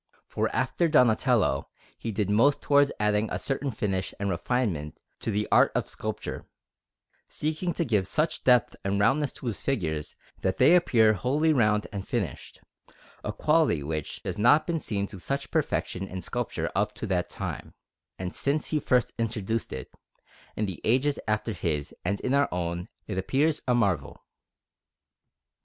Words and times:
For 0.25 0.49
after 0.51 0.87
Donatello 0.87 1.69
he 1.95 2.11
did 2.11 2.27
most 2.27 2.59
towards 2.59 2.91
adding 2.99 3.29
a 3.29 3.37
certain 3.37 3.69
finish 3.69 4.15
and 4.19 4.31
refinement 4.31 4.97
to 5.19 5.29
the 5.29 5.47
art 5.51 5.71
of 5.75 5.87
sculpture, 5.87 6.47
seeking 7.29 7.71
to 7.75 7.85
give 7.85 8.07
such 8.07 8.43
depth 8.43 8.75
and 8.83 8.99
roundness 8.99 9.31
to 9.33 9.45
his 9.45 9.61
figures 9.61 10.15
that 10.39 10.57
they 10.57 10.75
appear 10.75 11.13
wholly 11.13 11.53
round 11.53 11.85
and 11.93 12.07
finished, 12.07 12.61
a 13.23 13.31
quality 13.31 13.83
which 13.83 14.19
had 14.25 14.39
not 14.39 14.65
been 14.65 14.79
seen 14.79 15.05
to 15.05 15.19
such 15.19 15.51
perfection 15.51 16.07
in 16.07 16.23
sculpture 16.23 16.71
up 16.75 16.95
to 16.95 17.05
that 17.05 17.29
time; 17.29 17.75
and 18.17 18.33
since 18.33 18.69
he 18.69 18.79
first 18.79 19.13
introduced 19.19 19.71
it, 19.71 19.93
in 20.55 20.65
the 20.65 20.81
ages 20.83 21.19
after 21.27 21.53
his 21.53 21.93
and 22.03 22.19
in 22.21 22.33
our 22.33 22.49
own 22.51 22.89
it 23.05 23.19
appears 23.19 23.61
a 23.67 23.75
marvel. 23.75 24.19